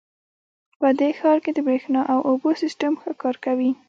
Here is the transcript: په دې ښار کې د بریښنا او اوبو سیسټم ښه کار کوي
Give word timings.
په 0.79 0.87
دې 0.99 1.09
ښار 1.19 1.37
کې 1.43 1.51
د 1.53 1.59
بریښنا 1.67 2.01
او 2.13 2.19
اوبو 2.29 2.49
سیسټم 2.61 2.93
ښه 3.01 3.11
کار 3.21 3.35
کوي 3.45 3.71